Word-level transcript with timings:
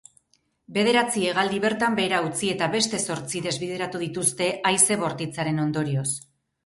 Bederatzi 0.77 1.25
hegaldi 1.31 1.59
bertan 1.65 1.97
behera 1.99 2.21
utzi 2.29 2.49
eta 2.53 2.69
beste 2.77 3.01
zortzi 3.11 3.43
desbideratu 3.49 4.01
dituzte 4.05 4.49
haize 4.71 4.99
bortitzaren 5.05 5.63
ondorioz. 5.67 6.09